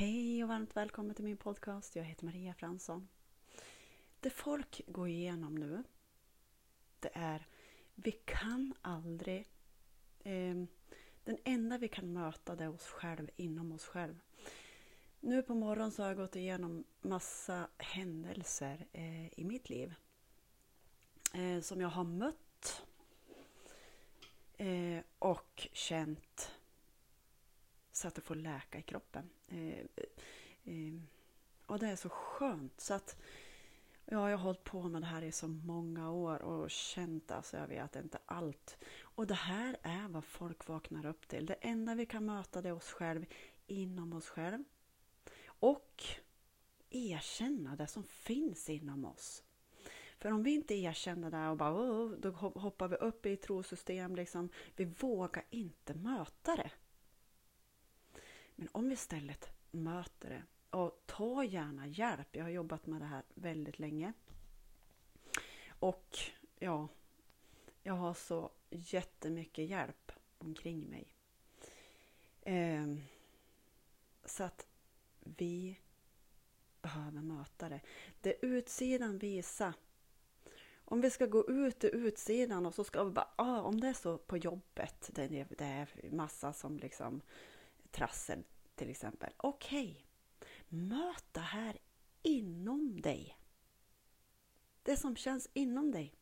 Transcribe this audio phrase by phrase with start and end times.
[0.00, 1.96] Hej och varmt välkommen till min podcast.
[1.96, 3.08] Jag heter Maria Fransson.
[4.20, 5.82] Det folk går igenom nu,
[7.00, 7.46] det är
[7.94, 9.48] vi kan aldrig...
[10.24, 10.54] Eh,
[11.24, 14.20] den enda vi kan möta det är oss själva, inom oss själva.
[15.20, 19.94] Nu på morgonen så har jag gått igenom massa händelser eh, i mitt liv
[21.34, 22.82] eh, som jag har mött
[24.56, 26.59] eh, och känt
[28.00, 29.30] så att det får läka i kroppen.
[29.48, 29.78] Eh,
[30.64, 30.94] eh,
[31.66, 32.80] och det är så skönt.
[32.80, 33.16] Så att,
[34.04, 37.56] ja, jag har hållit på med det här i så många år och känt alltså,
[37.56, 38.76] jag vet inte allt.
[39.00, 41.46] Och det här är vad folk vaknar upp till.
[41.46, 43.26] Det enda vi kan möta det är oss själv
[43.66, 44.64] inom oss själv.
[45.46, 46.04] Och
[46.90, 49.42] erkänna det som finns inom oss.
[50.18, 54.16] För om vi inte erkänner det och bara oh, då hoppar vi upp i trosystem,
[54.16, 54.48] liksom.
[54.76, 56.70] vi vågar inte möta det.
[58.60, 60.42] Men om vi istället möter det
[60.76, 62.36] och ta gärna hjälp.
[62.36, 64.12] Jag har jobbat med det här väldigt länge.
[65.68, 66.18] Och
[66.58, 66.88] ja,
[67.82, 71.12] jag har så jättemycket hjälp omkring mig.
[72.42, 72.86] Eh,
[74.24, 74.66] så att
[75.20, 75.78] vi
[76.82, 77.80] behöver möta det.
[78.20, 79.72] Det utsidan visar.
[80.84, 83.88] Om vi ska gå ut i utsidan och så ska vi bara, ah, om det
[83.88, 87.22] är så på jobbet, det är, det är massa som liksom
[87.90, 89.32] trassel till exempel.
[89.36, 90.48] Okej, okay.
[90.68, 91.78] möt det här
[92.22, 93.38] inom dig.
[94.82, 96.14] Det som känns inom dig.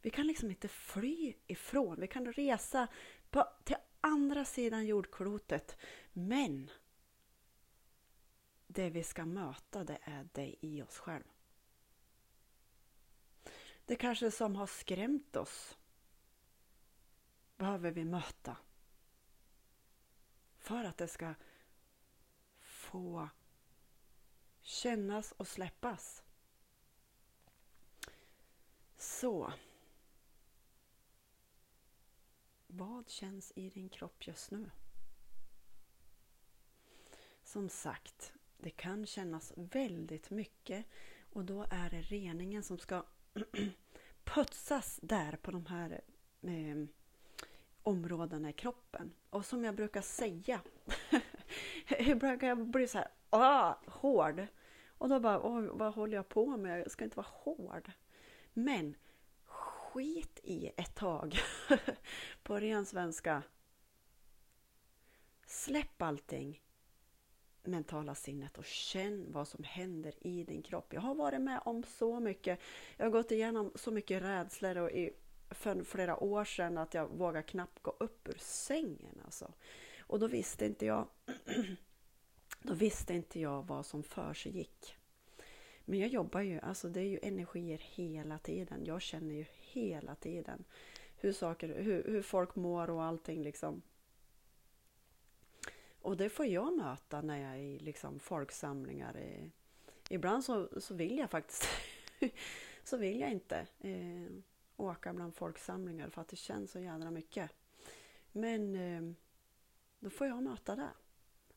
[0.00, 2.88] Vi kan liksom inte fly ifrån, vi kan resa
[3.30, 5.76] på, till andra sidan jordklotet.
[6.12, 6.70] Men
[8.66, 11.24] det vi ska möta det är det i oss själv.
[13.84, 15.78] Det kanske som har skrämt oss
[17.56, 18.56] behöver vi möta
[20.62, 21.34] för att det ska
[22.60, 23.28] få
[24.60, 26.22] kännas och släppas.
[28.96, 29.52] Så.
[32.66, 34.70] Vad känns i din kropp just nu?
[37.44, 40.86] Som sagt, det kan kännas väldigt mycket
[41.32, 43.04] och då är det reningen som ska
[44.24, 46.00] putsas där på de här
[46.42, 46.86] eh,
[47.82, 49.12] områdena i kroppen.
[49.30, 50.60] Och som jag brukar säga,
[51.98, 54.46] ibland kan jag bli så här ah, hård.
[54.98, 55.38] Och då bara,
[55.72, 56.80] vad håller jag på med?
[56.80, 57.90] Jag ska inte vara hård.
[58.52, 58.94] Men
[59.44, 61.38] skit i ett tag,
[62.42, 63.42] på ren svenska.
[65.46, 66.62] Släpp allting
[67.64, 70.92] mentala sinnet och känn vad som händer i din kropp.
[70.92, 72.60] Jag har varit med om så mycket.
[72.96, 75.10] Jag har gått igenom så mycket rädslor och i
[75.54, 79.20] för flera år sedan att jag vågade knappt gå upp ur sängen.
[79.24, 79.52] Alltså.
[80.00, 81.06] Och då visste inte jag
[82.62, 84.96] då visste inte jag vad som för sig gick.
[85.84, 88.84] Men jag jobbar ju, alltså det är ju energier hela tiden.
[88.84, 90.64] Jag känner ju hela tiden
[91.16, 93.82] hur, saker, hur, hur folk mår och allting liksom.
[96.00, 99.16] Och det får jag möta när jag är i liksom folksamlingar.
[99.16, 99.46] Eh,
[100.08, 101.68] ibland så, så vill jag faktiskt
[102.84, 103.66] så vill jag inte.
[103.80, 104.32] Eh,
[104.82, 107.50] Åka bland folksamlingar för att det känns så jädra mycket.
[108.32, 109.14] Men eh,
[110.00, 110.90] då får jag möta det.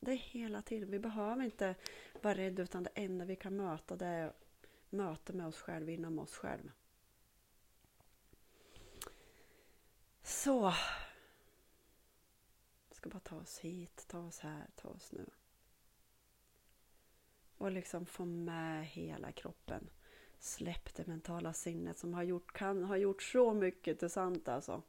[0.00, 0.90] Det är hela tiden.
[0.90, 1.74] Vi behöver inte
[2.22, 4.32] vara rädda utan det enda vi kan möta det är
[4.90, 6.72] möte med oss själva inom oss själva.
[10.22, 10.74] Så.
[12.88, 15.26] Vi ska bara ta oss hit, ta oss här, ta oss nu.
[17.58, 19.90] Och liksom få med hela kroppen
[20.42, 24.82] släpp det mentala sinnet som har gjort, kan ha gjort så mycket till sant alltså.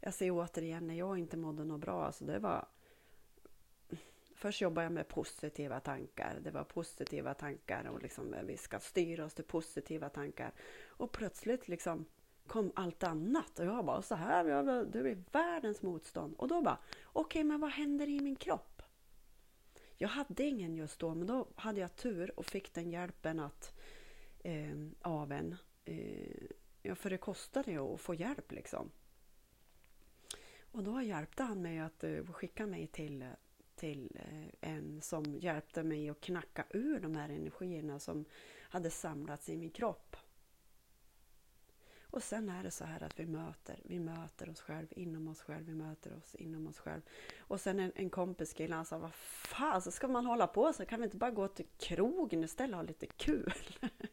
[0.00, 2.68] Jag ser återigen när jag inte mådde något bra, alltså det var
[4.40, 6.38] Först jobbade jag med positiva tankar.
[6.42, 10.52] Det var positiva tankar och liksom eh, vi ska styra oss till positiva tankar.
[10.86, 12.04] Och plötsligt liksom
[12.46, 14.44] kom allt annat och jag bara så här,
[14.84, 16.34] det blir världens motstånd.
[16.38, 18.82] Och då bara, okej okay, men vad händer i min kropp?
[19.96, 23.79] Jag hade ingen just då, men då hade jag tur och fick den hjälpen att
[24.44, 25.56] eh, av en.
[25.84, 26.46] Eh,
[26.82, 28.90] ja, för det kostade ju att få hjälp liksom.
[30.72, 33.24] Och då hjälpte han mig att eh, skicka mig till,
[33.74, 38.24] till eh, en som hjälpte mig att knacka ur de här energierna som
[38.62, 40.16] hade samlats i min kropp.
[42.10, 45.42] Och sen är det så här att vi möter, vi möter oss själva inom oss
[45.42, 47.06] själva, vi möter oss inom oss själva.
[47.38, 50.72] Och sen en, en kompis kille, han sa, vad fan, så ska man hålla på
[50.72, 53.52] så kan vi inte bara gå till krogen istället och ha lite kul?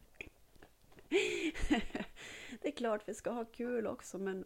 [2.60, 4.44] det är klart vi ska ha kul också men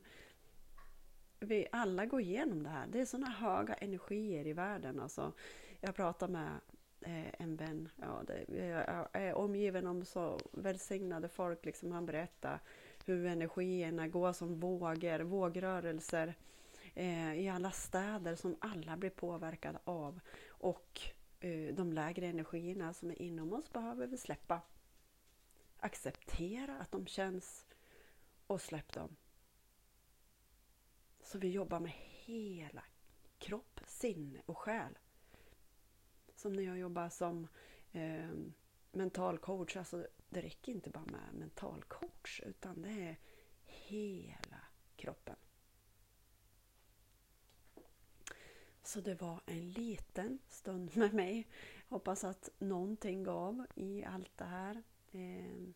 [1.43, 2.87] vi alla går igenom det här.
[2.87, 5.01] Det är sådana höga energier i världen.
[5.01, 5.33] Alltså,
[5.81, 6.61] jag pratade med
[7.01, 7.89] eh, en vän.
[7.97, 11.65] Ja, det, jag är omgiven om så välsignade folk.
[11.65, 12.59] Liksom, han berättade
[13.07, 16.35] hur energierna går som vågor, vågrörelser
[16.95, 20.21] eh, i alla städer som alla blir påverkade av.
[20.49, 21.01] Och
[21.41, 24.61] eh, de lägre energierna som är inom oss behöver vi släppa.
[25.85, 27.67] Acceptera att de känns
[28.47, 29.17] och släpp dem.
[31.23, 31.93] Så vi jobbar med
[32.25, 32.85] hela
[33.39, 34.99] kropp, sinne och själ.
[36.37, 37.49] Som när jag jobbar som
[37.93, 38.31] eh,
[38.93, 39.77] mental coach.
[39.77, 43.19] Alltså, det räcker inte bara med mental coach utan det är
[43.65, 44.61] hela
[44.97, 45.37] kroppen.
[48.83, 51.49] Så det var en liten stund med mig.
[51.89, 54.83] Hoppas att någonting gav i allt det här.
[55.13, 55.75] Ehm,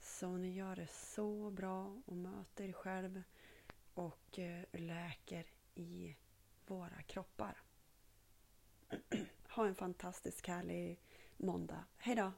[0.00, 3.22] så ni gör det så bra och möter er själv
[3.94, 6.16] och eh, läker i
[6.66, 7.62] våra kroppar.
[9.48, 11.00] Ha en fantastisk härlig
[11.36, 11.84] måndag.
[11.96, 12.32] Hejdå!